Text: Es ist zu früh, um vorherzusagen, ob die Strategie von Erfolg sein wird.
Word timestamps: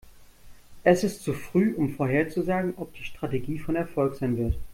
Es 0.83 1.03
ist 1.03 1.21
zu 1.21 1.31
früh, 1.35 1.75
um 1.75 1.93
vorherzusagen, 1.93 2.73
ob 2.77 2.91
die 2.95 3.03
Strategie 3.03 3.59
von 3.59 3.75
Erfolg 3.75 4.15
sein 4.15 4.35
wird. 4.35 4.57